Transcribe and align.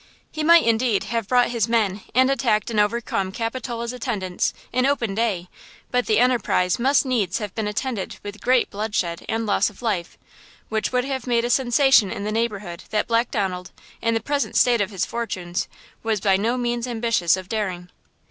He 0.31 0.43
might, 0.43 0.63
indeed, 0.65 1.03
have 1.03 1.27
brought 1.27 1.49
his 1.51 1.67
men 1.67 2.01
and 2.15 2.31
attacked 2.31 2.71
and 2.71 2.79
overcome 2.79 3.31
Capitola's 3.31 3.93
attendants, 3.93 4.51
in 4.73 4.87
open 4.87 5.13
day; 5.13 5.47
but 5.91 6.07
the 6.07 6.17
enterprise 6.17 6.79
must 6.79 7.05
needs 7.05 7.37
have 7.37 7.53
been 7.53 7.67
attended 7.67 8.15
with 8.23 8.41
great 8.41 8.71
bloodshed 8.71 9.23
and 9.29 9.45
loss 9.45 9.69
of 9.69 9.83
life, 9.83 10.17
which 10.69 10.91
would 10.91 11.05
have 11.05 11.27
made 11.27 11.45
a 11.45 11.51
sensation 11.51 12.11
in 12.11 12.23
the 12.23 12.31
neighborhood 12.31 12.85
that 12.89 13.05
Black 13.05 13.29
Donald, 13.29 13.69
in 14.01 14.15
the 14.15 14.21
present 14.21 14.55
state 14.55 14.81
of 14.81 14.89
his 14.89 15.05
fortunes, 15.05 15.67
was 16.01 16.19
by 16.19 16.35
no 16.35 16.57
means 16.57 16.87
ambitious 16.87 17.37
of 17.37 17.47
daring. 17.47 17.89